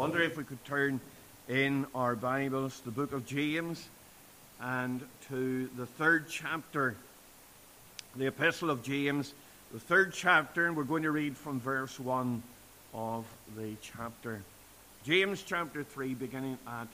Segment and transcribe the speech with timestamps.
[0.00, 0.98] wonder if we could turn
[1.46, 3.86] in our Bibles the book of James
[4.58, 6.96] and to the third chapter,
[8.16, 9.34] the epistle of James,
[9.74, 12.42] the third chapter, and we're going to read from verse 1
[12.94, 13.26] of
[13.58, 14.40] the chapter.
[15.04, 16.88] James chapter 3, beginning at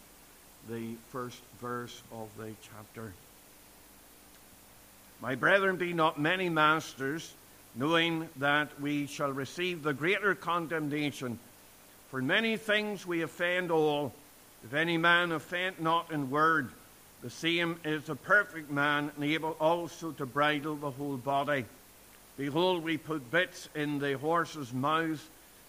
[0.69, 3.13] the first verse of the chapter.
[5.23, 7.33] My brethren, be not many masters,
[7.77, 11.39] knowing that we shall receive the greater condemnation.
[12.11, 14.13] For in many things we offend all.
[14.65, 16.71] If any man offend not in word,
[17.23, 21.65] the same is a perfect man, and able also to bridle the whole body.
[22.37, 25.27] Behold, we put bits in the horses' mouths,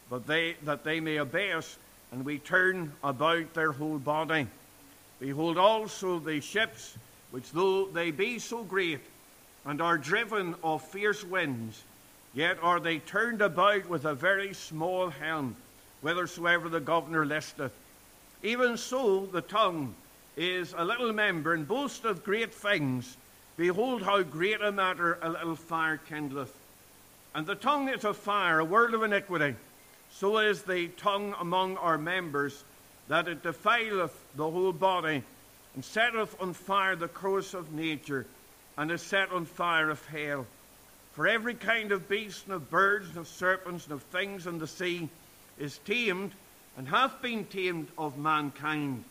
[0.10, 1.78] but they, that they may obey us,
[2.12, 4.48] and we turn about their whole body.
[5.20, 6.98] Behold also the ships,
[7.32, 9.02] which though they be so great,
[9.66, 11.84] and are driven of fierce winds,
[12.34, 15.56] yet are they turned about with a very small helm,
[16.02, 17.72] whithersoever the governor listeth.
[18.44, 19.96] Even so, the tongue
[20.36, 23.18] is a little member, and boasteth great things.
[23.58, 26.54] Behold, how great a matter a little fire kindleth.
[27.34, 29.56] And the tongue is a fire, a world of iniquity.
[30.12, 32.64] So is the tongue among our members,
[33.08, 35.24] that it defileth the whole body,
[35.74, 38.26] and setteth on fire the course of nature
[38.78, 40.46] and is set on fire of hell.
[41.14, 44.60] For every kind of beast, and of birds, and of serpents, and of things in
[44.60, 45.10] the sea
[45.60, 46.32] is tamed,
[46.78, 49.04] and hath been tamed of mankind.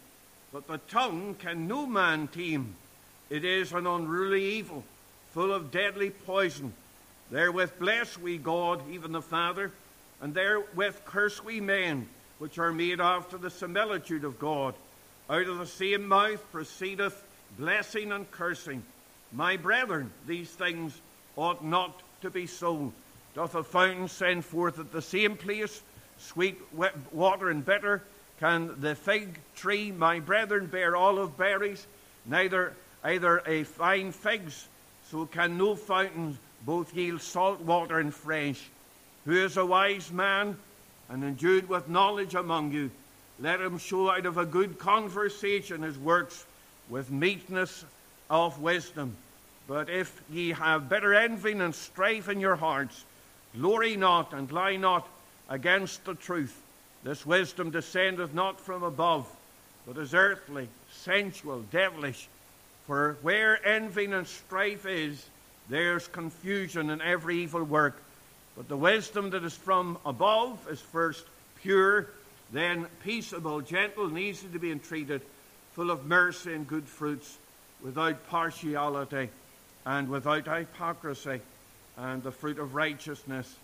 [0.52, 2.76] But the tongue can no man tame.
[3.28, 4.84] It is an unruly evil,
[5.30, 6.72] full of deadly poison.
[7.30, 9.72] Therewith bless we God, even the Father,
[10.20, 12.08] and therewith curse we men,
[12.38, 14.74] which are made after the similitude of God.
[15.28, 17.24] Out of the same mouth proceedeth
[17.58, 18.82] blessing and cursing.
[19.32, 20.98] My brethren, these things
[21.34, 22.92] ought not to be so.
[23.34, 25.82] Doth a fountain send forth at the same place
[26.18, 26.58] sweet
[27.12, 28.02] water and bitter?
[28.40, 31.86] Can the fig tree, my brethren, bear olive berries?
[32.26, 32.74] Neither
[33.06, 34.66] either a fine figs,
[35.10, 38.68] so can no fountain both yield salt water and fresh.
[39.24, 40.56] Who is a wise man
[41.08, 42.90] and endued with knowledge among you?
[43.38, 46.46] Let him show out of a good conversation his works
[46.88, 47.84] with meekness
[48.28, 49.16] of wisdom.
[49.68, 53.04] But if ye have bitter envy and strife in your hearts,
[53.56, 55.06] glory not and lie not
[55.48, 56.62] against the truth.
[57.04, 59.28] This wisdom descendeth not from above,
[59.86, 62.28] but is earthly, sensual, devilish.
[62.86, 65.24] For where envy and strife is,
[65.68, 67.96] there's confusion in every evil work.
[68.56, 71.24] But the wisdom that is from above is first
[71.62, 72.08] pure,
[72.52, 75.20] then peaceable, gentle, and easy to be entreated,
[75.72, 77.38] full of mercy and good fruits,
[77.82, 79.28] without partiality
[79.84, 81.40] and without hypocrisy.
[81.96, 83.54] And the fruit of righteousness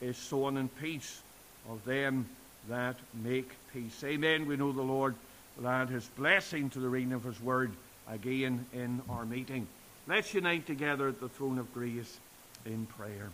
[0.00, 1.22] is sown in peace
[1.68, 2.26] of them
[2.68, 4.02] that make peace.
[4.04, 4.46] Amen.
[4.46, 5.14] We know the Lord
[5.56, 7.72] will add his blessing to the reading of his word
[8.08, 9.66] again in our meeting.
[10.06, 12.18] Let's unite together at the throne of grace
[12.66, 13.30] in prayer.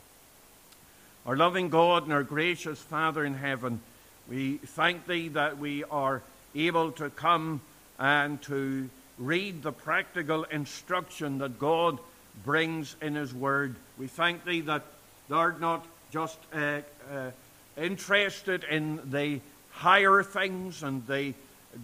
[1.26, 3.80] Our loving God and our gracious Father in heaven,
[4.28, 6.22] we thank thee that we are
[6.54, 7.60] able to come
[7.98, 11.98] and to read the practical instruction that God
[12.44, 13.74] brings in His Word.
[13.98, 14.84] We thank Thee that
[15.28, 17.30] Thou art not just uh, uh,
[17.78, 19.40] interested in the
[19.70, 21.34] higher things and the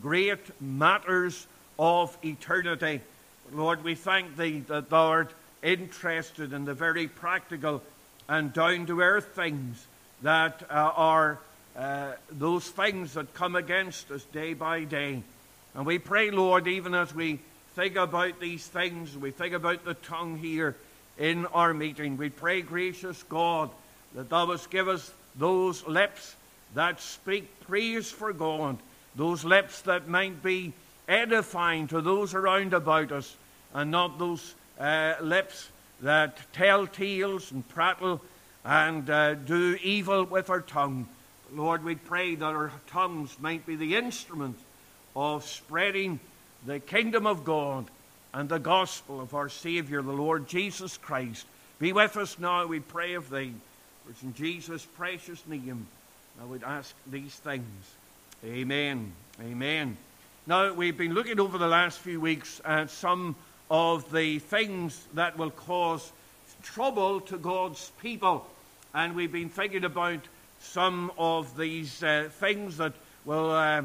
[0.03, 1.47] great matters
[1.79, 3.01] of eternity.
[3.53, 7.83] Lord, we thank Thee that Thou art interested in the very practical
[8.29, 9.87] and down to earth things
[10.23, 11.39] that uh, are
[11.77, 15.23] uh, those things that come against us day by day.
[15.75, 17.41] And we pray, Lord, even as we
[17.75, 20.77] think about these things, we think about the tongue here
[21.19, 23.71] in our meeting, we pray, gracious God,
[24.15, 26.37] that thou must give us those lips
[26.75, 28.79] that speak praise for God,
[29.15, 30.73] those lips that might be
[31.09, 33.37] edifying to those around about us,
[33.73, 35.69] and not those uh, lips
[36.01, 38.21] that tell tales and prattle
[38.65, 41.07] and uh, do evil with our tongue.
[41.53, 44.59] Lord, we pray that our tongues might be the instrument
[45.15, 46.19] of spreading
[46.67, 47.87] the kingdom of God
[48.33, 51.47] and the gospel of our Savior, the Lord Jesus Christ.
[51.79, 53.53] Be with us now, we pray of thee.
[54.05, 55.87] For it's in Jesus' precious name
[56.41, 57.95] I would ask these things.
[58.45, 59.13] Amen.
[59.41, 59.97] Amen.
[60.47, 63.37] Now, we've been looking over the last few weeks at some
[63.71, 66.13] of the things that will cause
[66.63, 68.47] trouble to God's people.
[68.93, 70.21] And we've been thinking about
[70.61, 72.93] some of these uh, things that
[73.25, 73.51] will.
[73.51, 73.85] Uh,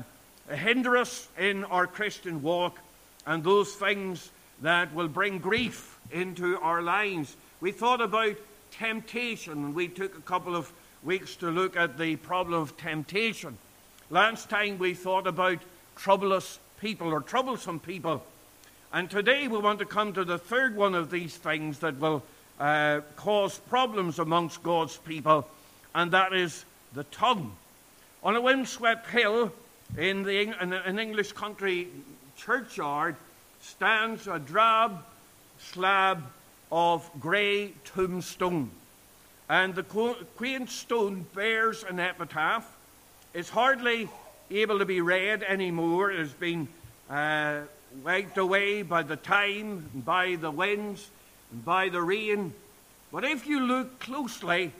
[0.55, 2.77] hinder us in our Christian walk
[3.25, 4.31] and those things
[4.61, 7.35] that will bring grief into our lives.
[7.61, 8.35] We thought about
[8.71, 9.73] temptation.
[9.73, 10.71] We took a couple of
[11.03, 13.57] weeks to look at the problem of temptation.
[14.09, 15.59] Last time we thought about
[15.95, 18.23] troublous people or troublesome people.
[18.91, 22.23] And today we want to come to the third one of these things that will
[22.59, 25.47] uh, cause problems amongst God's people,
[25.93, 27.55] and that is the tongue.
[28.23, 29.53] On a windswept hill
[29.97, 31.87] in, the, in an English country
[32.35, 33.15] churchyard
[33.61, 35.03] stands a drab
[35.59, 36.23] slab
[36.71, 38.69] of grey tombstone.
[39.49, 42.65] And the quaint stone bears an epitaph
[43.33, 44.09] It's hardly
[44.51, 46.11] able to be read anymore.
[46.11, 46.67] It has been
[47.09, 47.61] uh,
[48.03, 51.09] wiped away by the time, by the winds,
[51.51, 52.53] and by the rain.
[53.11, 54.71] But if you look closely,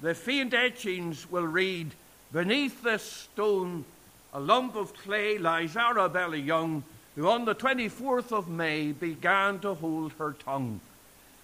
[0.00, 1.90] the faint etchings will read,
[2.32, 3.84] Beneath this stone,
[4.32, 6.82] a lump of clay lies Arabella Young,
[7.14, 10.80] who on the 24th of May began to hold her tongue.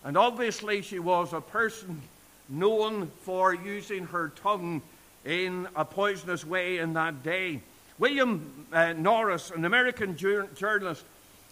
[0.04, 2.00] And obviously, she was a person
[2.48, 4.82] known for using her tongue
[5.24, 7.60] in a poisonous way in that day.
[7.98, 11.04] William uh, Norris, an American jur- journalist,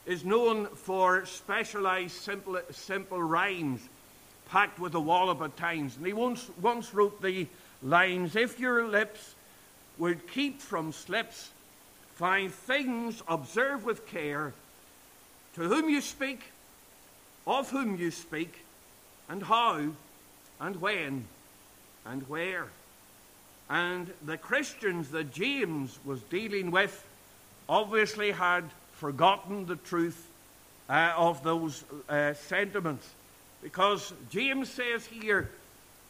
[0.07, 3.87] is known for specialized simple, simple rhymes
[4.49, 5.97] packed with a wallop at times.
[5.97, 7.47] And he once, once wrote the
[7.83, 9.35] lines If your lips
[9.99, 11.51] would keep from slips,
[12.15, 14.55] find things, observe with care,
[15.55, 16.41] to whom you speak,
[17.49, 18.63] of whom you speak,
[19.29, 19.89] and how,
[20.61, 21.25] and when,
[22.05, 22.67] and where.
[23.71, 27.07] And the Christians that James was dealing with
[27.69, 30.29] obviously had forgotten the truth
[30.91, 33.09] uh, of those uh, sentiments.
[33.63, 35.51] Because James says here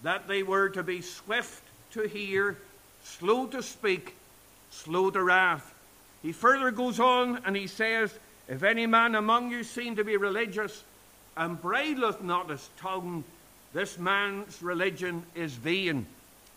[0.03, 1.63] that they were to be swift
[1.93, 2.57] to hear,
[3.05, 4.15] slow to speak,
[4.71, 5.73] slow to wrath.
[6.21, 8.13] He further goes on and he says,
[8.49, 10.83] If any man among you seem to be religious
[11.61, 13.25] bridleth not his tongue,
[13.73, 16.07] this man's religion is vain.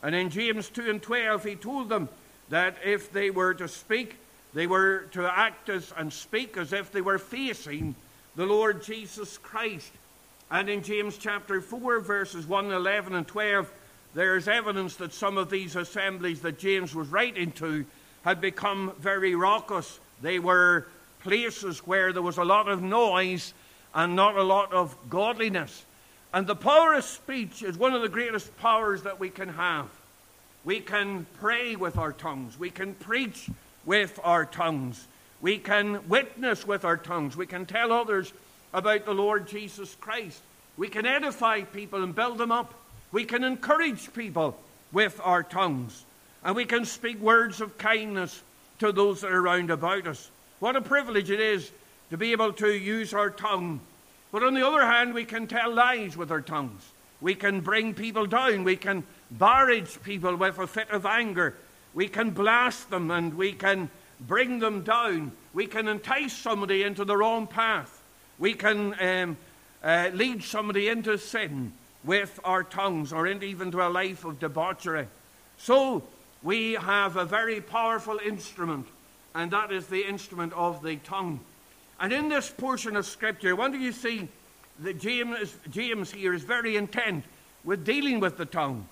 [0.01, 2.09] And in James 2 and 12, he told them
[2.49, 4.15] that if they were to speak,
[4.53, 7.95] they were to act as and speak as if they were facing
[8.35, 9.91] the Lord Jesus Christ.
[10.49, 13.71] And in James chapter 4, verses 1, 11, and 12,
[14.13, 17.85] there's evidence that some of these assemblies that James was writing to
[18.23, 19.99] had become very raucous.
[20.21, 20.87] They were
[21.21, 23.53] places where there was a lot of noise
[23.93, 25.85] and not a lot of godliness.
[26.33, 29.87] And the power of speech is one of the greatest powers that we can have.
[30.63, 32.57] We can pray with our tongues.
[32.57, 33.49] We can preach
[33.85, 35.07] with our tongues.
[35.41, 37.35] We can witness with our tongues.
[37.35, 38.31] We can tell others
[38.73, 40.39] about the Lord Jesus Christ.
[40.77, 42.73] We can edify people and build them up.
[43.11, 44.57] We can encourage people
[44.91, 46.05] with our tongues.
[46.43, 48.41] And we can speak words of kindness
[48.79, 50.29] to those that are round about us.
[50.59, 51.71] What a privilege it is
[52.11, 53.79] to be able to use our tongue
[54.31, 56.89] but on the other hand, we can tell lies with our tongues.
[57.19, 58.63] We can bring people down.
[58.63, 61.55] We can barrage people with a fit of anger.
[61.93, 63.89] We can blast them and we can
[64.21, 65.33] bring them down.
[65.53, 68.01] We can entice somebody into the wrong path.
[68.39, 69.37] We can um,
[69.83, 71.73] uh, lead somebody into sin
[72.05, 75.07] with our tongues or into even to a life of debauchery.
[75.57, 76.03] So
[76.41, 78.87] we have a very powerful instrument,
[79.35, 81.41] and that is the instrument of the tongue.
[82.01, 84.27] And in this portion of Scripture, what do you see
[84.79, 87.23] that James, James here is very intent
[87.63, 88.87] with dealing with the tongue.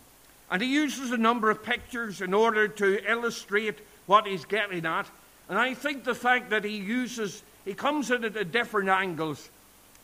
[0.52, 5.08] And he uses a number of pictures in order to illustrate what he's getting at.
[5.48, 9.50] And I think the fact that he uses, he comes at it at different angles.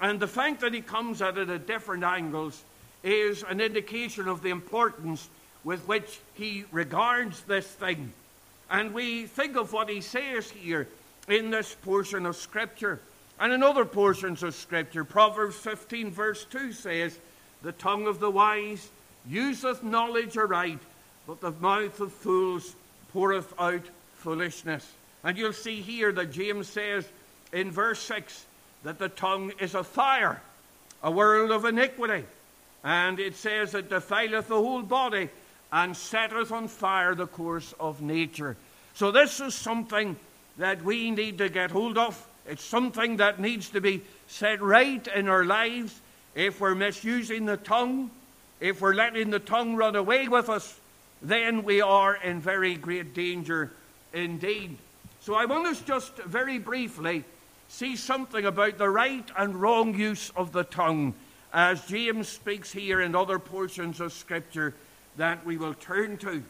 [0.02, 2.64] And the fact that he comes at it at different angles
[3.04, 5.30] is an indication of the importance
[5.64, 8.12] with which he regards this thing.
[8.70, 10.88] And we think of what he says here
[11.28, 13.00] in this portion of Scripture.
[13.40, 17.18] And in other portions of Scripture, Proverbs 15, verse 2 says,
[17.64, 18.90] The tongue of the wise
[19.28, 20.80] useth knowledge aright,
[21.28, 22.76] but the mouth of fools
[23.12, 23.84] poureth out
[24.16, 24.90] foolishness.
[25.24, 27.08] And you'll see here that James says
[27.52, 28.46] in verse 6
[28.84, 30.42] that the tongue is a fire,
[31.02, 32.26] a world of iniquity.
[32.84, 35.30] And it says it defileth the whole body
[35.72, 38.56] and setteth on fire the course of nature.
[38.94, 40.16] So this is something
[40.58, 42.28] that we need to get hold of.
[42.48, 46.00] It's something that needs to be set right in our lives.
[46.36, 48.12] If we're misusing the tongue,
[48.60, 50.80] if we're letting the tongue run away with us,
[51.22, 53.72] then we are in very great danger
[54.14, 54.78] indeed.
[55.22, 57.24] So I want us just very briefly
[57.68, 61.14] see something about the right and wrong use of the tongue
[61.52, 64.74] as James speaks here in other portions of Scripture
[65.18, 66.44] that we will turn to.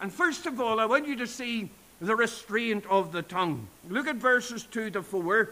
[0.00, 1.70] And first of all, I want you to see
[2.02, 3.68] the restraint of the tongue.
[3.88, 5.50] Look at verses 2 to 4,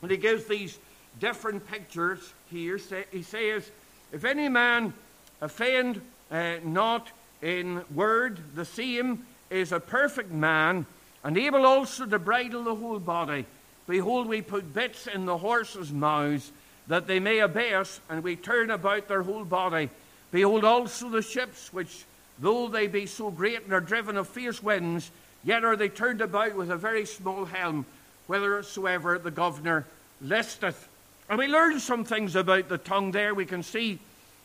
[0.00, 0.78] and he gives these
[1.20, 2.80] different pictures here.
[3.12, 3.70] He says,
[4.10, 4.94] If any man
[5.42, 7.08] offend uh, not
[7.42, 10.86] in word, the same is a perfect man,
[11.22, 13.44] and able also to bridle the whole body.
[13.86, 16.52] Behold, we put bits in the horses' mouths,
[16.86, 19.90] that they may obey us, and we turn about their whole body.
[20.30, 22.04] Behold also the ships, which,
[22.38, 25.10] though they be so great and are driven of fierce winds,
[25.44, 27.86] yet are they turned about with a very small helm,
[28.26, 29.84] whithersoever the governor
[30.20, 30.88] listeth.
[31.28, 33.34] And we learn some things about the tongue there.
[33.34, 33.98] We can see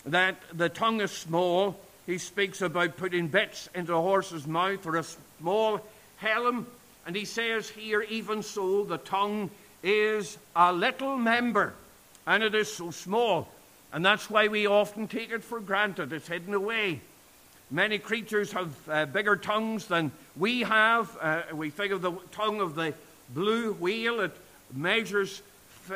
[0.05, 1.79] that the tongue is small.
[2.05, 5.05] He speaks about putting bits into a horse's mouth or a
[5.39, 5.81] small
[6.17, 6.67] helm.
[7.05, 9.49] And he says here, even so, the tongue
[9.83, 11.73] is a little member,
[12.27, 13.47] and it is so small.
[13.93, 16.13] And that's why we often take it for granted.
[16.13, 17.01] It's hidden away.
[17.71, 21.17] Many creatures have uh, bigger tongues than we have.
[21.21, 22.93] Uh, we think of the tongue of the
[23.33, 24.35] blue whale, it
[24.73, 25.41] measures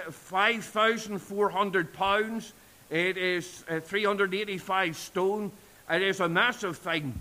[0.10, 2.54] 5,400 pounds.
[2.90, 5.52] It is uh, 385 stone.
[5.90, 7.14] It is a massive thing.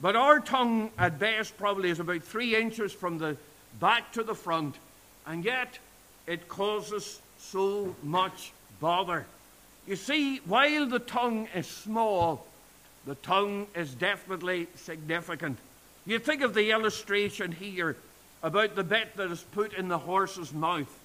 [0.00, 3.36] But our tongue, at best, probably is about three inches from the
[3.78, 4.74] back to the front,
[5.26, 5.78] and yet
[6.26, 9.26] it causes so much bother.
[9.86, 12.44] You see, while the tongue is small,
[13.06, 15.58] the tongue is definitely significant.
[16.06, 17.96] You think of the illustration here
[18.42, 20.98] about the bit that is put in the horse's mouth.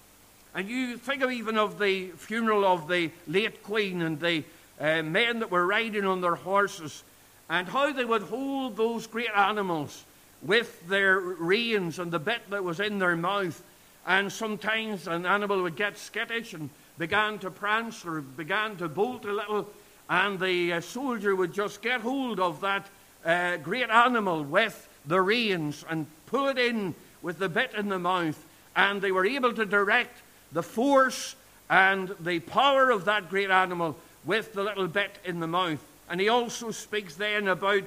[0.56, 4.44] And you think of even of the funeral of the late Queen and the
[4.80, 7.04] uh, men that were riding on their horses
[7.50, 10.04] and how they would hold those great animals
[10.42, 13.62] with their reins and the bit that was in their mouth.
[14.06, 19.26] And sometimes an animal would get skittish and began to prance or began to bolt
[19.26, 19.70] a little,
[20.10, 22.88] and the uh, soldier would just get hold of that
[23.26, 28.00] uh, great animal with the reins and pull it in with the bit in the
[28.00, 28.42] mouth,
[28.76, 30.18] and they were able to direct
[30.52, 31.36] the force
[31.70, 35.84] and the power of that great animal with the little bit in the mouth.
[36.10, 37.84] And he also speaks then about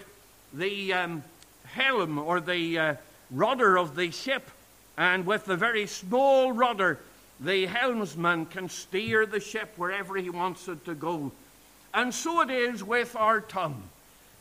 [0.52, 1.24] the um,
[1.64, 2.94] helm or the uh,
[3.30, 4.50] rudder of the ship.
[4.98, 6.98] And with the very small rudder,
[7.38, 11.32] the helmsman can steer the ship wherever he wants it to go.
[11.92, 13.82] And so it is with our tongue.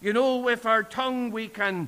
[0.01, 1.88] You know, with our tongue, we can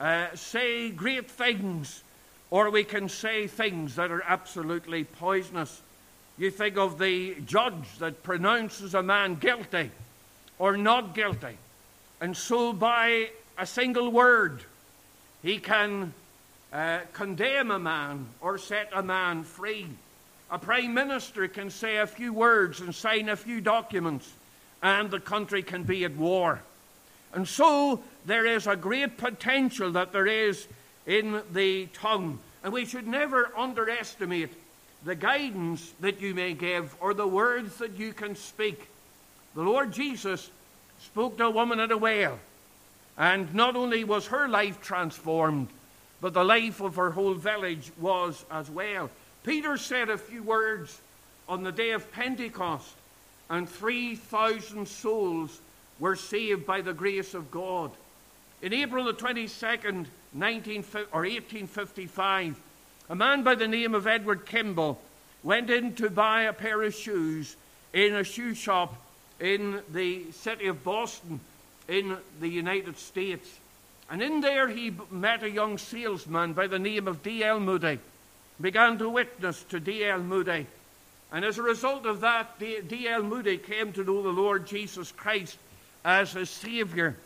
[0.00, 2.02] uh, say great things,
[2.50, 5.80] or we can say things that are absolutely poisonous.
[6.38, 9.90] You think of the judge that pronounces a man guilty
[10.58, 11.56] or not guilty.
[12.20, 14.62] And so, by a single word,
[15.42, 16.14] he can
[16.72, 19.86] uh, condemn a man or set a man free.
[20.50, 24.30] A prime minister can say a few words and sign a few documents,
[24.82, 26.60] and the country can be at war.
[27.32, 30.66] And so, there is a great potential that there is
[31.06, 32.38] in the tongue.
[32.62, 34.50] And we should never underestimate
[35.04, 38.88] the guidance that you may give or the words that you can speak.
[39.54, 40.50] The Lord Jesus
[41.00, 42.38] spoke to a woman at a well,
[43.18, 45.68] and not only was her life transformed,
[46.20, 49.10] but the life of her whole village was as well.
[49.42, 51.00] Peter said a few words
[51.48, 52.94] on the day of Pentecost,
[53.52, 55.60] and 3,000 souls
[56.00, 57.90] were saved by the grace of God.
[58.62, 62.56] In April the 22nd, 19, or 1855,
[63.10, 64.98] a man by the name of Edward Kimball
[65.42, 67.54] went in to buy a pair of shoes
[67.92, 68.94] in a shoe shop
[69.38, 71.38] in the city of Boston
[71.88, 73.58] in the United States.
[74.10, 77.60] And in there he met a young salesman by the name of D.L.
[77.60, 77.98] Moody,
[78.58, 80.20] began to witness to D.L.
[80.20, 80.66] Moody.
[81.32, 83.22] And as a result of that, D.L.
[83.22, 85.56] Moody came to know the Lord Jesus Christ
[86.04, 87.16] as his Savior.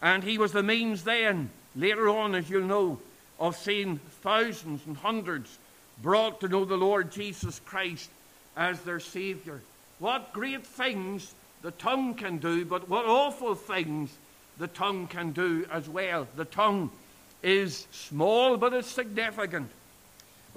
[0.00, 3.00] And he was the means then, later on, as you'll know,
[3.40, 5.58] of seeing thousands and hundreds
[6.00, 8.08] brought to know the Lord Jesus Christ
[8.56, 9.60] as their Savior.
[9.98, 14.16] What great things the tongue can do, but what awful things
[14.58, 16.28] the tongue can do as well.
[16.36, 16.90] The tongue
[17.42, 19.70] is small, but it's significant.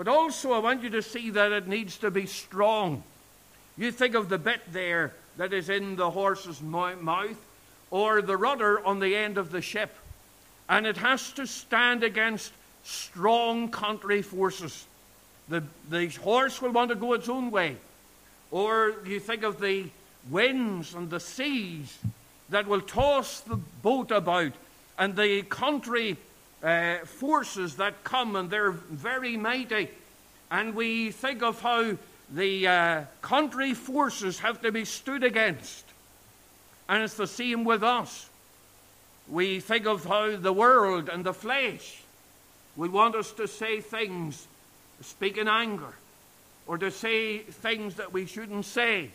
[0.01, 3.03] But also, I want you to see that it needs to be strong.
[3.77, 7.37] You think of the bit there that is in the horse's mouth,
[7.91, 9.95] or the rudder on the end of the ship,
[10.67, 12.51] and it has to stand against
[12.83, 14.87] strong contrary forces.
[15.49, 17.77] The, the horse will want to go its own way.
[18.49, 19.85] Or you think of the
[20.31, 21.95] winds and the seas
[22.49, 24.53] that will toss the boat about,
[24.97, 26.17] and the contrary
[26.63, 29.89] uh, forces that come, and they're very mighty.
[30.49, 31.97] And we think of how
[32.33, 35.85] the uh, contrary forces have to be stood against.
[36.87, 38.29] And it's the same with us.
[39.27, 42.01] We think of how the world and the flesh
[42.75, 44.47] will want us to say things,
[45.01, 45.93] speak in anger,
[46.67, 49.11] or to say things that we shouldn't say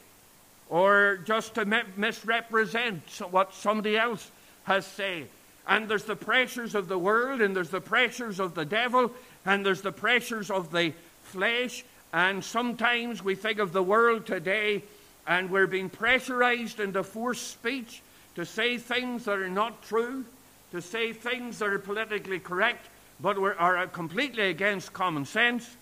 [0.68, 4.30] or just to misrepresent what somebody else
[4.64, 5.28] has said.
[5.68, 9.12] And there's the pressures of the world, and there's the pressures of the devil,
[9.44, 10.92] and there's the pressures of the
[11.22, 11.84] flesh.
[12.12, 14.82] And sometimes we think of the world today,
[15.26, 18.00] and we're being pressurized into forced speech
[18.36, 20.24] to say things that are not true,
[20.70, 22.86] to say things that are politically correct,
[23.20, 25.76] but are completely against common sense.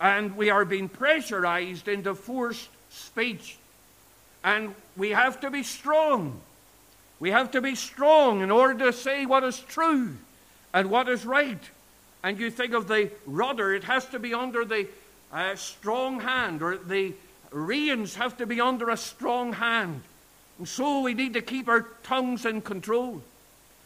[0.00, 3.56] And we are being pressurized into forced speech.
[4.42, 6.40] And we have to be strong.
[7.22, 10.16] We have to be strong in order to say what is true
[10.74, 11.62] and what is right.
[12.24, 14.88] And you think of the rudder, it has to be under the
[15.32, 17.14] uh, strong hand, or the
[17.52, 20.02] reins have to be under a strong hand.
[20.58, 23.22] And so we need to keep our tongues in control.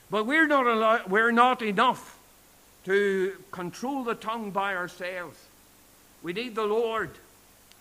[0.08, 2.18] But we're not, al- we're not enough
[2.86, 5.38] to control the tongue by ourselves.
[6.22, 7.10] We need the Lord.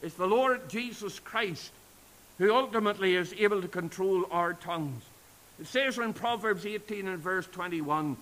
[0.01, 1.71] It's the Lord Jesus Christ
[2.39, 5.01] who ultimately is able to control our tongues.
[5.59, 8.17] It says in Proverbs 18 and verse 21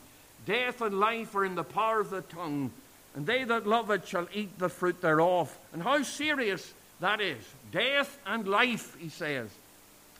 [0.45, 2.71] Death and life are in the power of the tongue,
[3.15, 5.55] and they that love it shall eat the fruit thereof.
[5.71, 7.43] And how serious that is.
[7.71, 9.49] Death and life, he says,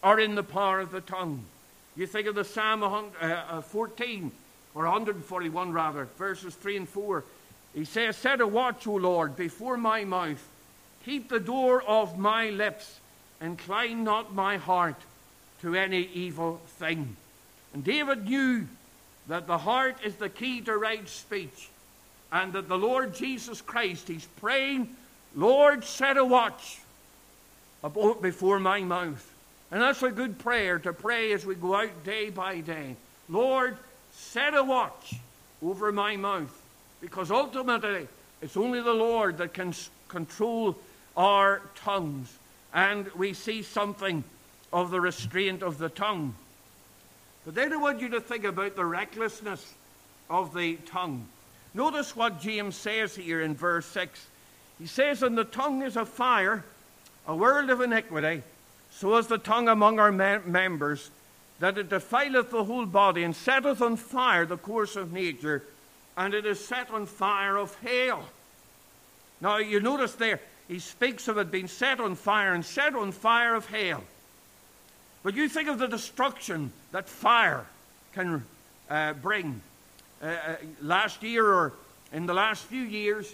[0.02, 1.44] are in the power of the tongue.
[1.96, 4.32] You think of the Psalm uh, uh, 14,
[4.76, 7.24] or 141 rather, verses 3 and 4.
[7.76, 10.44] He says, Set a watch, O Lord, before my mouth.
[11.06, 13.00] Keep the door of my lips.
[13.42, 14.96] Incline not my heart
[15.64, 17.16] to any evil thing.
[17.74, 18.68] And David knew
[19.28, 21.70] that the heart is the key to right speech,
[22.32, 24.96] and that the Lord Jesus Christ, he's praying,
[25.36, 26.80] Lord, set a watch
[28.22, 29.34] before my mouth.
[29.72, 32.96] And that's a good prayer to pray as we go out day by day.
[33.28, 33.78] Lord,
[34.12, 35.16] set a watch
[35.64, 36.62] over my mouth.
[37.02, 38.08] Because ultimately,
[38.42, 39.74] it's only the Lord that can
[40.08, 40.78] control
[41.18, 42.32] our tongues.
[42.74, 44.24] And we see something
[44.74, 46.36] of the restraint of the tongue.
[47.46, 49.74] But then I want you to think about the recklessness
[50.30, 51.26] of the tongue.
[51.74, 54.28] Notice what James says here in verse 6.
[54.80, 56.66] He says, And the tongue is a fire,
[57.26, 58.44] a world of iniquity
[58.96, 61.10] so is the tongue among our members,
[61.60, 65.64] that it defileth the whole body, and setteth on fire the course of nature,
[66.16, 68.24] and it is set on fire of hell.
[69.42, 73.12] Now, you notice there, he speaks of it being set on fire and set on
[73.12, 74.04] fire of hell.
[75.24, 77.66] But you think of the destruction that fire
[78.14, 78.44] can
[78.90, 79.62] uh, bring.
[80.22, 81.74] Uh, uh, last year, or
[82.12, 83.34] in the last few years,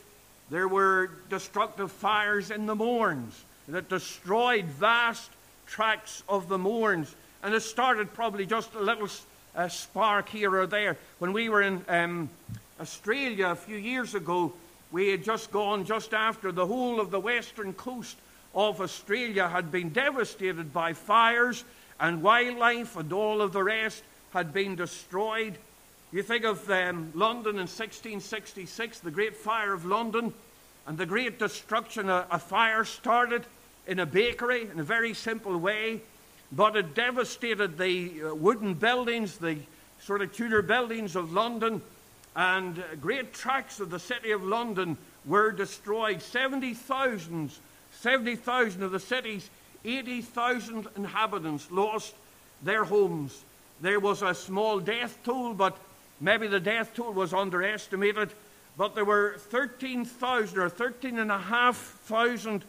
[0.52, 5.30] there were destructive fires in the moorns that destroyed vast
[5.65, 7.13] tracts of the moorns.
[7.41, 9.10] And it started probably just a little
[9.56, 10.95] uh, spark here or there.
[11.17, 12.30] When we were in um,
[12.80, 14.54] Australia a few years ago,
[14.91, 18.15] we had just gone just after the whole of the western coast
[18.56, 21.63] of Australia had been devastated by fires,
[22.00, 25.58] and wildlife and all of the rest had been destroyed.
[26.12, 30.34] You think of um, London in 1666, the Great Fire of London,
[30.88, 33.46] and the great destruction a, a fire started
[33.86, 36.02] in a bakery in a very simple way,
[36.52, 39.58] but it devastated the uh, wooden buildings, the
[40.00, 41.82] sort of Tudor buildings of London,
[42.36, 46.22] and great tracts of the city of London were destroyed.
[46.22, 47.52] 70,000
[47.92, 48.34] 70,
[48.84, 49.50] of the city's
[49.86, 52.13] 80,000 inhabitants lost
[52.63, 53.44] their homes.
[53.82, 55.78] There was a small death toll, but
[56.20, 58.32] maybe the death toll was underestimated.
[58.78, 62.63] But there were 13,000 or 13,500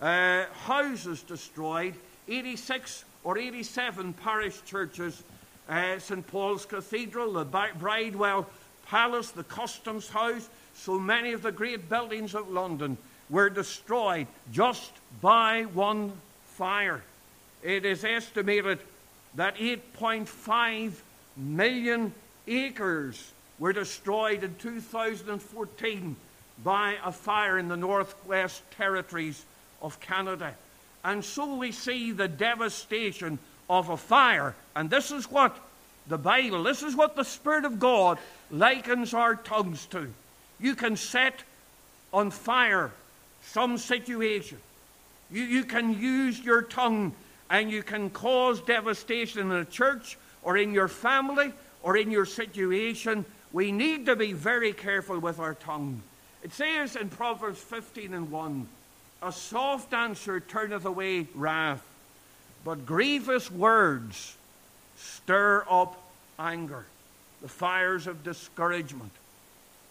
[0.00, 1.94] uh, houses destroyed,
[2.28, 5.22] 86 or 87 parish churches,
[5.68, 6.26] uh, St.
[6.26, 8.46] Paul's Cathedral, the Bridewell
[8.86, 12.96] Palace, the Customs House, so many of the great buildings of London
[13.28, 16.12] were destroyed just by one
[16.60, 17.00] fire.
[17.62, 18.80] It is estimated
[19.34, 20.92] that 8.5
[21.34, 22.12] million
[22.46, 26.16] acres were destroyed in 2014
[26.62, 29.42] by a fire in the Northwest Territories
[29.80, 30.54] of Canada.
[31.02, 33.38] And so we see the devastation
[33.70, 34.54] of a fire.
[34.76, 35.56] And this is what
[36.08, 38.18] the Bible, this is what the Spirit of God
[38.50, 40.12] likens our tongues to.
[40.58, 41.42] You can set
[42.12, 42.90] on fire
[43.44, 44.58] some situation.
[45.30, 47.14] You, you can use your tongue
[47.50, 52.26] and you can cause devastation in a church or in your family or in your
[52.26, 53.24] situation.
[53.52, 56.02] We need to be very careful with our tongue.
[56.42, 58.68] It says in Proverbs 15 and 1
[59.22, 61.84] a soft answer turneth away wrath,
[62.64, 64.36] but grievous words
[64.96, 66.02] stir up
[66.38, 66.86] anger.
[67.42, 69.12] The fires of discouragement,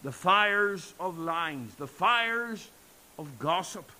[0.03, 2.67] the fires of lies, the fires
[3.17, 3.91] of gossip.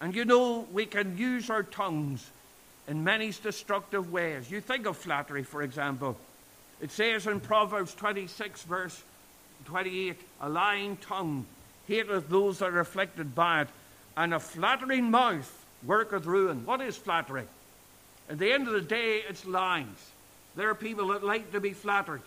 [0.00, 2.30] And you know, we can use our tongues
[2.86, 4.50] in many destructive ways.
[4.50, 6.16] You think of flattery, for example.
[6.80, 9.02] It says in Proverbs 26, verse
[9.66, 11.46] 28, a lying tongue
[11.88, 13.68] hateth those that are afflicted by it,
[14.16, 16.64] and a flattering mouth worketh ruin.
[16.66, 17.46] What is flattery?
[18.28, 19.86] At the end of the day, it's lies.
[20.56, 22.22] There are people that like to be flattered.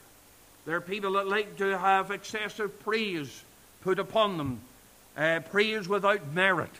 [0.65, 3.43] There are people that like to have excessive praise
[3.82, 4.62] put upon them,
[5.15, 6.71] uh, praise without merit.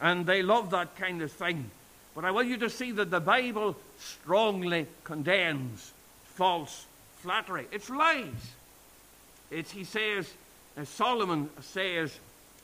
[0.00, 1.70] And they love that kind of thing.
[2.14, 5.92] But I want you to see that the Bible strongly condemns
[6.24, 6.86] false
[7.18, 7.66] flattery.
[7.72, 8.52] It's lies.
[9.50, 10.32] It's, he says,
[10.76, 12.16] as Solomon says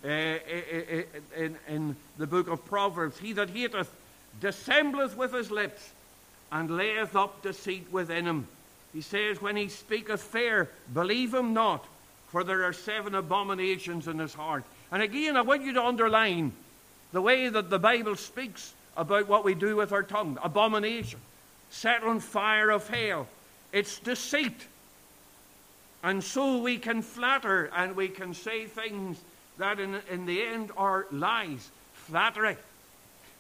[0.05, 1.03] uh, uh, uh,
[1.37, 3.91] in, in the book of Proverbs, he that hateth
[4.41, 5.91] dissembleth with his lips
[6.53, 8.47] and layeth up deceit within him.
[8.93, 11.85] He says, When he speaketh fair, believe him not,
[12.29, 14.65] for there are seven abominations in his heart.
[14.93, 16.53] And again, I want you to underline
[17.15, 21.21] the way that the Bible speaks about what we do with our tongue abomination,
[21.71, 23.29] set on fire of hell.
[23.73, 24.67] It's deceit.
[26.03, 29.17] And so we can flatter and we can say things
[29.59, 32.57] that in, in the end are lies, flattery.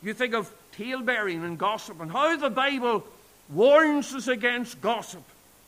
[0.04, 3.04] You think of talebearing and gossip and how the Bible
[3.50, 5.24] warns us against gossip,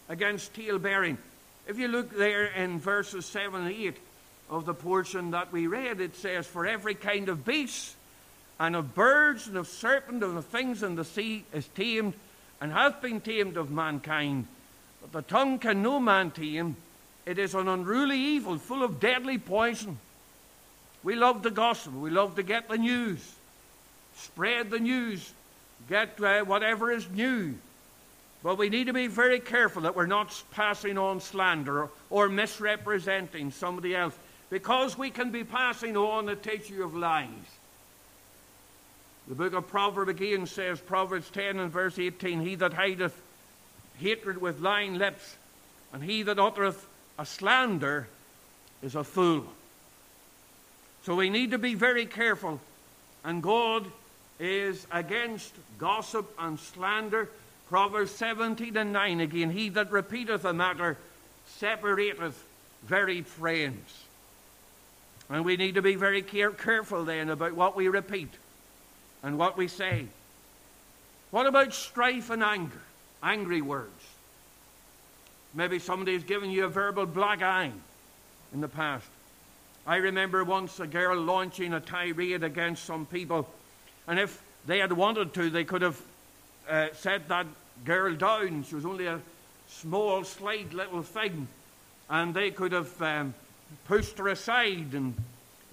[0.08, 1.18] against talebearing.
[1.66, 3.96] If you look there in verses 7 and 8
[4.48, 7.95] of the portion that we read, it says, For every kind of beast,
[8.58, 12.14] and of birds, and of serpents and of things in the sea is tamed,
[12.60, 14.46] and hath been tamed of mankind.
[15.02, 16.76] But the tongue can no man tame.
[17.26, 19.98] It is an unruly evil, full of deadly poison.
[21.02, 21.92] We love the gossip.
[21.92, 23.20] We love to get the news,
[24.16, 25.32] spread the news,
[25.88, 27.54] get uh, whatever is new.
[28.42, 33.50] But we need to be very careful that we're not passing on slander or, misrepresenting
[33.50, 34.16] somebody else
[34.50, 37.28] because we can be passing on a teaching of lies.
[39.28, 43.20] The book of Proverbs again says, Proverbs 10 and verse 18, He that hideth
[43.98, 45.36] hatred with lying lips,
[45.92, 46.86] and he that uttereth
[47.18, 48.06] a slander
[48.82, 49.44] is a fool.
[51.02, 52.60] So we need to be very careful,
[53.24, 53.86] and God
[54.38, 57.28] is against gossip and slander.
[57.68, 60.96] Proverbs 17 and 9 again, he that repeateth a matter
[61.58, 62.40] separateth
[62.84, 64.04] very friends.
[65.28, 68.28] And we need to be very care- careful then about what we repeat
[69.26, 70.06] and what we say.
[71.32, 72.80] What about strife and anger?
[73.24, 73.90] Angry words.
[75.52, 77.72] Maybe somebody's given you a verbal black eye
[78.54, 79.08] in the past.
[79.84, 83.48] I remember once a girl launching a tirade against some people,
[84.06, 86.00] and if they had wanted to, they could have
[86.68, 87.46] uh, set that
[87.84, 88.62] girl down.
[88.62, 89.20] She was only a
[89.68, 91.48] small, slight little thing,
[92.08, 93.34] and they could have um,
[93.88, 95.14] pushed her aside, and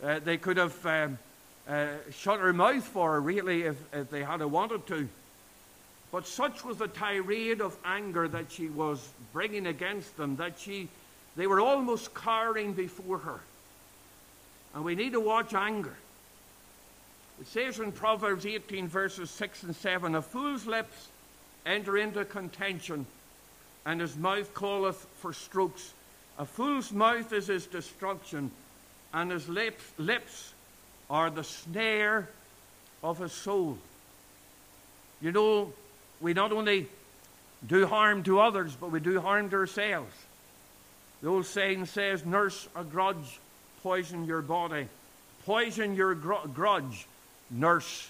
[0.03, 1.19] uh, they could have um,
[1.67, 5.07] uh, shut her mouth for her, really, if, if they had wanted to.
[6.11, 10.89] But such was the tirade of anger that she was bringing against them that she,
[11.35, 13.39] they were almost cowering before her.
[14.75, 15.95] And we need to watch anger.
[17.41, 21.07] It says in Proverbs 18, verses 6 and 7 A fool's lips
[21.65, 23.05] enter into contention,
[23.85, 25.93] and his mouth calleth for strokes.
[26.37, 28.51] A fool's mouth is his destruction,
[29.13, 30.52] and his lips, lips
[31.13, 32.27] are the snare
[33.03, 33.77] of a soul.
[35.21, 35.71] You know,
[36.19, 36.87] we not only
[37.67, 40.11] do harm to others, but we do harm to ourselves.
[41.21, 43.39] The old saying says, Nurse a grudge,
[43.83, 44.87] poison your body.
[45.45, 47.05] Poison your gr- grudge,
[47.51, 48.09] nurse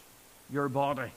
[0.49, 1.11] your body.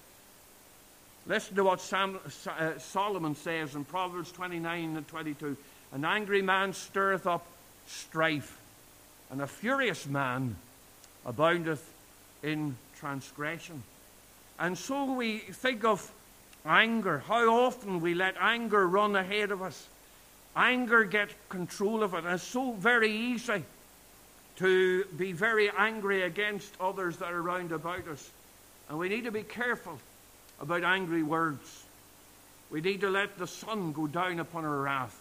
[1.24, 2.18] Listen to what Sam,
[2.48, 5.56] uh, Solomon says in Proverbs 29 and 22.
[5.92, 7.46] An angry man stirreth up
[7.86, 8.58] strife,
[9.30, 10.56] and a furious man
[11.26, 11.86] aboundeth
[12.42, 13.82] in transgression.
[14.58, 16.10] And so we think of
[16.64, 19.86] anger, how often we let anger run ahead of us.
[20.56, 22.24] Anger get control of it.
[22.24, 23.62] And it's so very easy
[24.56, 28.30] to be very angry against others that are around about us.
[28.88, 29.98] And we need to be careful
[30.60, 31.84] about angry words.
[32.70, 35.20] We need to let the sun go down upon our wrath.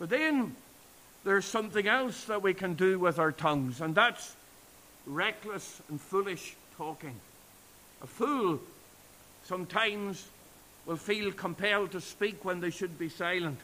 [0.00, 0.56] But then
[1.24, 4.34] there's something else that we can do with our tongues, and that's
[5.08, 7.14] reckless and foolish talking.
[8.02, 8.60] A fool
[9.44, 10.28] sometimes
[10.86, 13.58] will feel compelled to speak when they should be silent.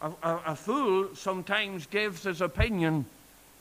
[0.00, 3.04] A, a, a, fool sometimes gives his opinion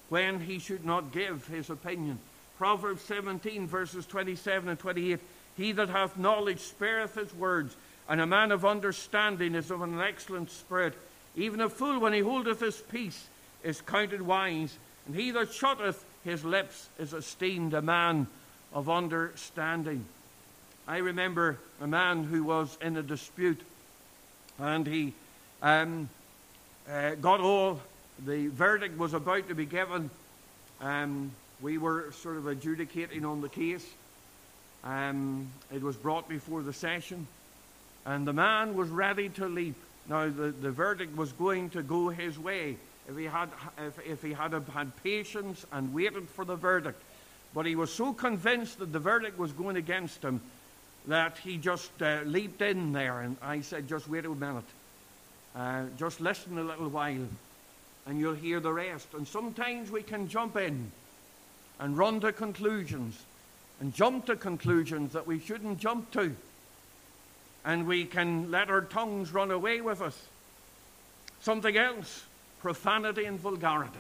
[0.10, 2.20] when he should not give his opinion.
[2.58, 5.20] Proverbs 17, verses 27 and 28
[5.56, 7.76] He that hath knowledge spareth his words,
[8.08, 10.94] and a man of understanding is of an excellent spirit.
[11.36, 13.28] Even a fool, when he holdeth his peace,
[13.64, 18.28] is counted wise, and he that shutteth his lips is esteemed a man
[18.74, 20.04] of understanding.
[20.86, 23.62] I remember a man who was in a dispute
[24.60, 25.14] And he
[25.62, 26.10] um,
[26.92, 27.80] uh, got all,
[28.26, 30.10] the verdict was about to be given.
[30.82, 33.86] Um, we were sort of adjudicating on the case.
[34.84, 37.28] Um, it was brought before the session,
[38.06, 39.76] and the man was ready to leap.
[40.10, 44.22] Now, the, the verdict was going to go his way if he had, if, if
[44.22, 47.02] he had had patience and waited for the verdict.
[47.54, 50.42] But he was so convinced that the verdict was going against him
[51.08, 53.22] that he just uh, leaped in there.
[53.22, 54.66] And I said, just wait a minute.
[55.56, 57.28] Uh, just listen a little while,
[58.06, 59.08] and you'll hear the rest.
[59.14, 60.92] And sometimes we can jump in
[61.80, 63.20] and run to conclusions
[63.80, 66.36] and jump to conclusions that we shouldn't jump to.
[67.66, 70.18] And we can let our tongues run away with us.
[71.42, 72.24] Something else
[72.62, 74.00] profanity and vulgarity.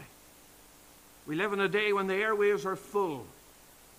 [1.25, 3.25] We live in a day when the airways are full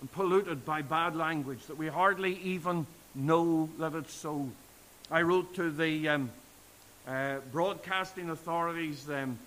[0.01, 4.49] and polluted by bad language that we hardly even know that it's so.
[5.11, 6.31] I wrote to the um,
[7.07, 9.37] uh, broadcasting authorities, um,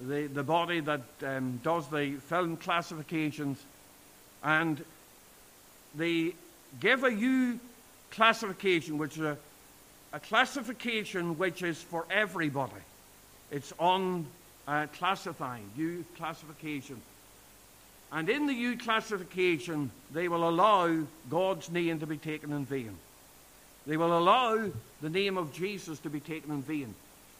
[0.00, 3.62] the, the body that um, does the film classifications,
[4.42, 4.84] and
[5.94, 6.34] they
[6.80, 7.60] give a U
[8.10, 9.36] classification, which is a,
[10.12, 12.72] a classification which is for everybody.
[13.50, 14.24] It's unclassified,
[14.66, 14.86] uh,
[15.76, 17.00] U classification.
[18.12, 22.96] And in the U classification, they will allow God's name to be taken in vain.
[23.86, 24.70] They will allow
[25.02, 26.94] the name of Jesus to be taken in vain.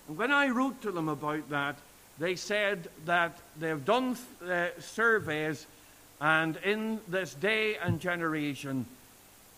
[0.09, 1.77] And when I wrote to them about that,
[2.19, 5.67] they said that they've done uh, surveys
[6.21, 8.87] and in this day and generation,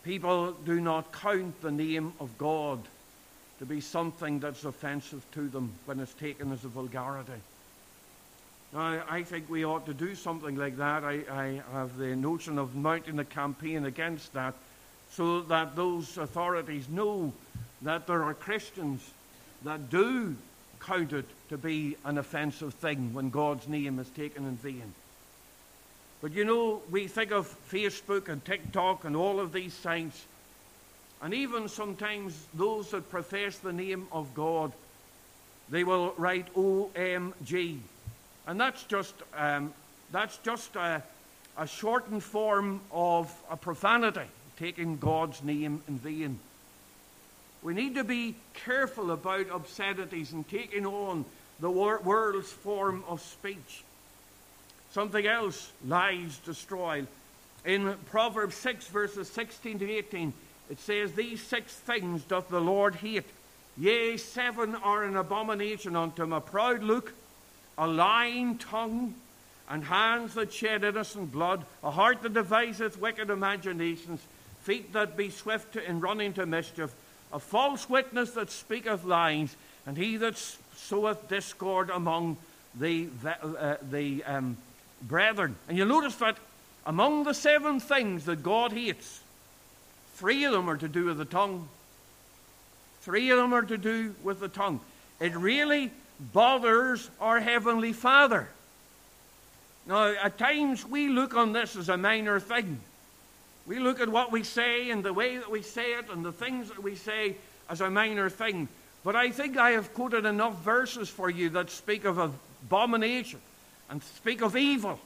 [0.03, 2.81] people do not count the name of God
[3.59, 7.41] to be something that's offensive to them when it's taken as a vulgarity.
[8.77, 11.03] Now, I think we ought to do something like that.
[11.03, 14.53] I, I have the notion of mounting a campaign against that
[15.13, 17.33] so that those authorities know
[17.81, 19.01] that there are Christians
[19.65, 20.37] that do
[20.79, 24.93] count it to be an offensive thing when God's name is taken in vain.
[26.21, 30.27] But you know, we think of Facebook and TikTok and all of these things,
[31.23, 34.71] and even sometimes those that profess the name of God,
[35.71, 37.79] they will write OMG.
[38.47, 39.73] And that's just, um,
[40.13, 41.03] that's just a,
[41.59, 44.29] a shortened form of a profanity,
[44.59, 46.39] taking God's name in vain.
[47.63, 51.25] We need to be careful about obscenities and taking on
[51.59, 53.83] the world's form of speech.
[54.93, 57.05] Something else, lies destroy.
[57.65, 60.33] In Proverbs 6, verses 16 to 18,
[60.71, 63.25] it says, These six things doth the Lord hate.
[63.77, 67.13] Yea, seven are an abomination unto him a proud look,
[67.79, 69.15] a lying tongue,
[69.69, 74.21] and hands that shed innocent blood, a heart that deviseth wicked imaginations,
[74.63, 76.95] feet that be swift in running to mischief,
[77.33, 80.37] a false witness that speaketh lies, and he that
[80.77, 82.37] soweth discord among
[82.79, 84.57] the, uh, the um,
[85.03, 85.57] brethren.
[85.69, 86.37] And you'll notice that
[86.85, 89.21] among the seven things that God hates,
[90.15, 91.69] three of them are to do with the tongue.
[93.01, 94.81] Three of them are to do with the tongue.
[95.21, 98.49] It really bothers our Heavenly Father.
[99.87, 102.81] Now, at times we look on this as a minor thing.
[103.67, 106.33] We look at what we say and the way that we say it and the
[106.33, 107.37] things that we say
[107.69, 108.69] as a minor thing.
[109.05, 113.41] But I think I have quoted enough verses for you that speak of abomination
[113.89, 114.99] and speak of evil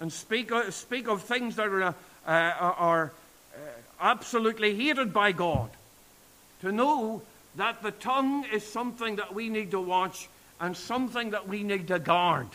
[0.00, 1.94] and speak of, speak of things that are, uh,
[2.26, 3.12] are
[3.54, 3.58] uh,
[4.00, 5.70] absolutely hated by God.
[6.62, 7.22] To know
[7.58, 10.28] that the tongue is something that we need to watch
[10.60, 12.46] and something that we need to guard.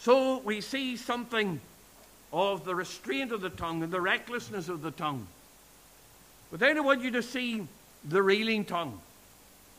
[0.00, 1.60] So we see something
[2.32, 5.26] of the restraint of the tongue and the recklessness of the tongue.
[6.50, 7.66] But then I want you to see
[8.04, 9.00] the reeling tongue.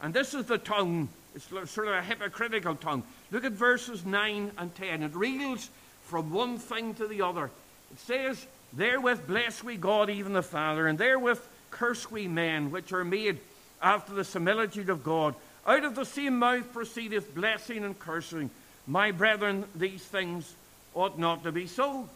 [0.02, 3.04] And this is the tongue, it's sort of a hypocritical tongue.
[3.32, 5.04] Look at verses 9 and 10.
[5.04, 5.70] It reels
[6.04, 7.46] from one thing to the other.
[7.92, 11.40] It says, Therewith bless we God, even the Father, and therewith
[11.74, 13.40] curse we men, which are made
[13.82, 15.36] after the similitude of God.
[15.66, 18.50] Out of the same mouth proceedeth blessing and cursing.
[18.86, 20.56] My brethren, these things
[20.94, 22.08] ought not to be so.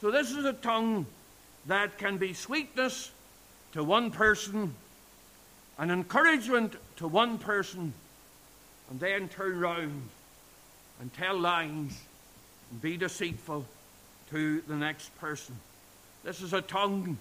[0.00, 1.06] So, this is a tongue
[1.66, 3.12] that can be sweetness
[3.72, 4.74] to one person,
[5.78, 7.92] an encouragement to one person,
[8.90, 10.08] and then turn round
[11.00, 13.64] and tell lies and be deceitful
[14.30, 15.56] to the next person.
[16.24, 17.18] This is a tongue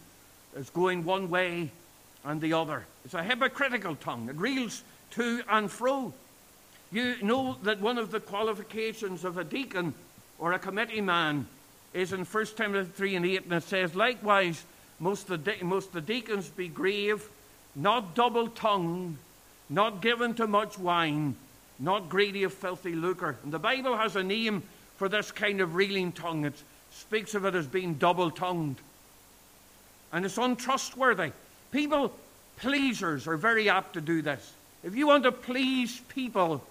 [0.53, 1.71] that's going one way
[2.23, 2.85] and the other.
[3.05, 4.29] It's a hypocritical tongue.
[4.29, 6.13] It reels to and fro.
[6.91, 9.93] You know that one of the qualifications of a deacon
[10.39, 11.47] or a committee man
[11.93, 14.63] is in 1 Timothy 3 and 8, and it says, Likewise,
[14.99, 17.27] most the, most of the deacons be grave,
[17.75, 19.17] not double tongued,
[19.69, 21.35] not given to much wine,
[21.79, 23.37] not greedy of filthy lucre.
[23.43, 24.63] And the Bible has a name
[24.97, 26.45] for this kind of reeling tongue.
[26.45, 26.55] It
[26.91, 28.77] speaks of it as being double tongued.
[30.11, 31.31] And it's untrustworthy.
[31.71, 32.13] People
[32.57, 34.53] pleasers are very apt to do this.
[34.83, 36.63] If you want to please people,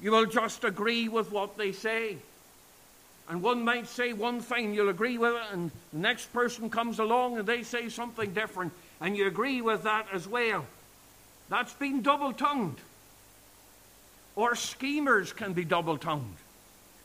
[0.00, 2.16] you will just agree with what they say.
[3.28, 6.98] And one might say one thing, you'll agree with it, and the next person comes
[6.98, 10.64] along and they say something different, and you agree with that as well.
[11.48, 12.78] That's being double tongued.
[14.36, 16.36] Or schemers can be double tongued.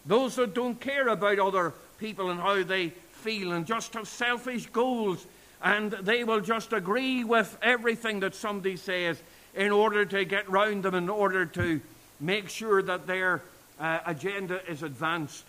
[0.05, 4.65] Those that don't care about other people and how they feel and just have selfish
[4.67, 5.25] goals,
[5.63, 9.21] and they will just agree with everything that somebody says
[9.53, 11.81] in order to get round them, in order to
[12.19, 13.41] make sure that their
[13.79, 15.43] uh, agenda is advanced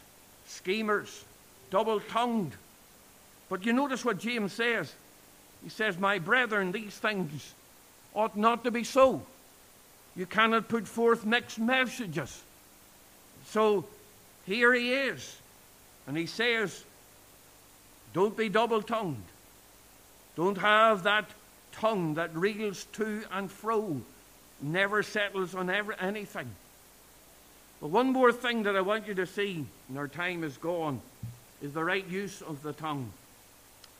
[0.46, 1.24] schemers,
[1.70, 2.52] double tongued.
[3.48, 4.92] But you notice what James says.
[5.62, 7.54] He says, My brethren, these things
[8.14, 9.22] ought not to be so.
[10.16, 12.42] You cannot put forth mixed messages.
[13.46, 13.86] So
[14.46, 15.38] here he is.
[16.06, 16.84] And he says,
[18.12, 19.22] Don't be double tongued.
[20.36, 21.26] Don't have that
[21.72, 24.00] tongue that reels to and fro,
[24.60, 26.50] never settles on ever, anything.
[27.80, 31.00] But one more thing that I want you to see, and our time is gone,
[31.60, 33.12] is the right use of the tongue.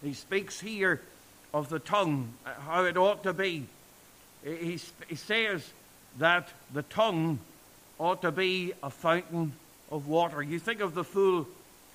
[0.03, 1.01] He speaks here
[1.53, 3.67] of the tongue, uh, how it ought to be.
[4.45, 5.69] He, he says
[6.19, 7.39] that the tongue
[7.99, 9.53] ought to be a fountain
[9.91, 10.43] of water.
[10.43, 11.47] You think of the full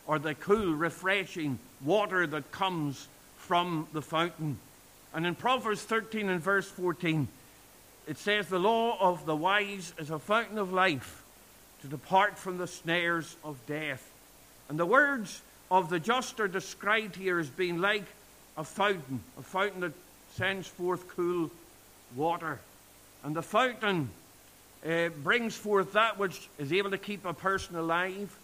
[0.06, 3.08] or the cool, refreshing water that comes
[3.48, 4.60] from the fountain.
[5.14, 7.30] And in Proverbs 13 and verse 14,
[8.06, 11.24] it says, The law of the wise is a fountain of life
[11.82, 14.06] to depart from the snares of death.
[14.68, 18.04] And the words of the just are described here as being like
[18.58, 19.94] a fountain, a fountain that
[20.36, 21.50] sends forth cool
[22.18, 22.60] water.
[23.24, 24.10] And the fountain
[24.86, 28.38] uh, brings forth that which is able to keep a person alive,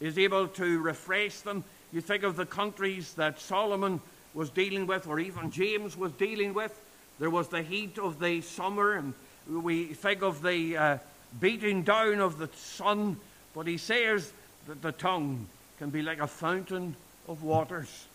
[0.00, 1.62] is able to refresh them.
[1.92, 4.00] You think of the countries that Solomon
[4.36, 6.78] was dealing with, or even James was dealing with.
[7.18, 9.14] There was the heat of the summer, and
[9.48, 10.98] we think of the uh,
[11.40, 13.16] beating down of the sun,
[13.54, 14.30] but he says
[14.68, 15.46] that the tongue
[15.78, 16.94] can be like a fountain
[17.26, 18.06] of waters.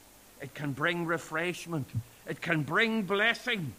[0.42, 1.88] It can bring refreshment,
[2.28, 3.74] it can bring blessing.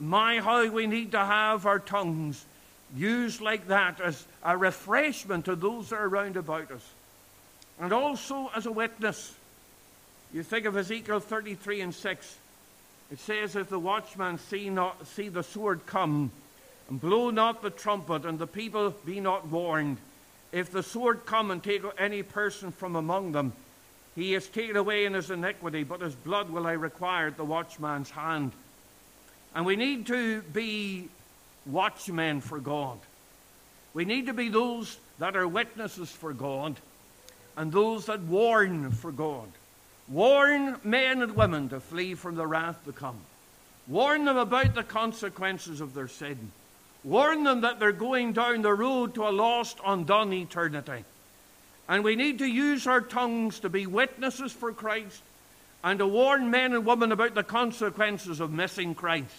[0.00, 2.44] My, how we need to have our tongues
[2.96, 6.88] used like that as a refreshment to those that are round about us.
[7.78, 9.32] And also as a witness.
[10.32, 12.36] You think of Ezekiel 33 and 6.
[13.10, 16.30] It says, If the watchman see, not, see the sword come,
[16.90, 19.96] and blow not the trumpet, and the people be not warned.
[20.52, 23.52] If the sword come and take any person from among them,
[24.14, 27.44] he is taken away in his iniquity, but his blood will I require at the
[27.44, 28.52] watchman's hand.
[29.54, 31.08] And we need to be
[31.64, 32.98] watchmen for God.
[33.94, 36.76] We need to be those that are witnesses for God
[37.56, 39.48] and those that warn for God.
[40.08, 43.18] Warn men and women to flee from the wrath to come.
[43.86, 46.50] Warn them about the consequences of their sin.
[47.04, 51.04] Warn them that they're going down the road to a lost, undone eternity.
[51.88, 55.22] And we need to use our tongues to be witnesses for Christ
[55.82, 59.34] and to warn men and women about the consequences of missing Christ.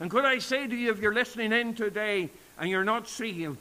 [0.00, 3.58] And could I say to you, if you're listening in today and you're not saved,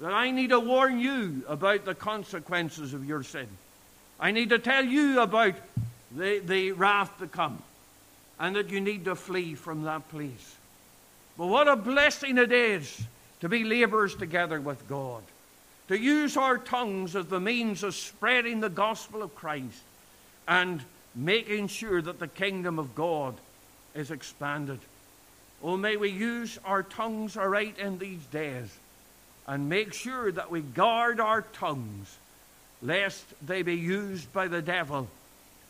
[0.00, 3.48] that I need to warn you about the consequences of your sin.
[4.18, 5.54] I need to tell you about
[6.14, 7.62] the, the wrath to come
[8.38, 10.56] and that you need to flee from that place.
[11.38, 13.02] But what a blessing it is
[13.40, 15.22] to be laborers together with God,
[15.88, 19.82] to use our tongues as the means of spreading the gospel of Christ
[20.48, 20.82] and
[21.14, 23.34] making sure that the kingdom of God
[23.94, 24.78] is expanded.
[25.62, 28.74] Oh, may we use our tongues aright in these days
[29.46, 32.16] and make sure that we guard our tongues
[32.82, 35.08] lest they be used by the devil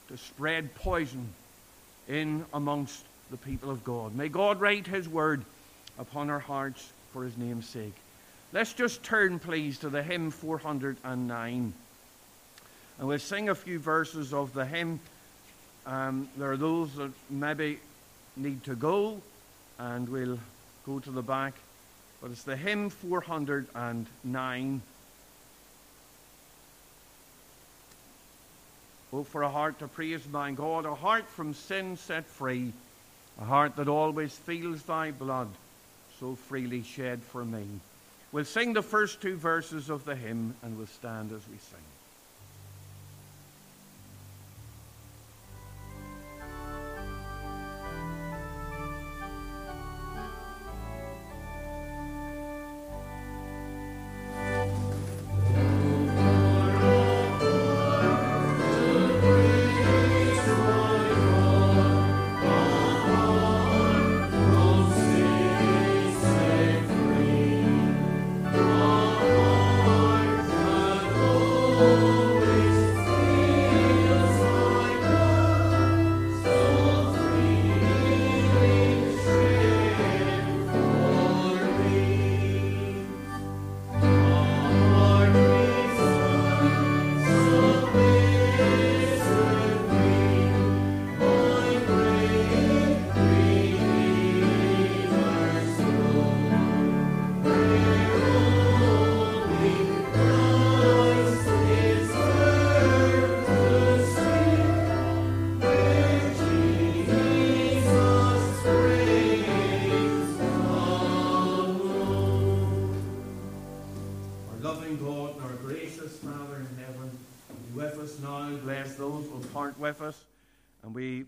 [0.09, 1.29] to spread poison
[2.09, 4.15] in amongst the people of God.
[4.15, 5.45] May God write his word
[5.99, 7.95] upon our hearts for his name's sake.
[8.53, 11.73] Let's just turn, please, to the hymn 409.
[12.99, 15.01] And we'll sing a few verses of the hymn.
[15.85, 17.79] Um, there are those that maybe
[18.37, 19.21] need to go,
[19.79, 20.39] and we'll
[20.87, 21.55] go to the back.
[22.23, 24.83] But it's the hymn 409.
[29.13, 32.73] Oh, for a heart to praise my God, a heart from sin set free,
[33.41, 35.49] a heart that always feels thy blood
[36.19, 37.65] so freely shed for me.
[38.33, 41.96] We'll sing the first two verses of the hymn and we'll stand as we sing.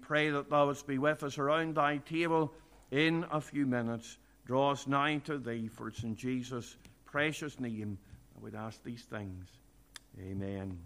[0.01, 2.53] Pray that thou wouldst be with us around thy table
[2.91, 4.19] in a few minutes.
[4.47, 7.99] Draw us nigh to thee, for it's in Jesus' precious name
[8.35, 9.47] that we'd ask these things.
[10.19, 10.43] Amen.
[10.43, 10.79] Amen.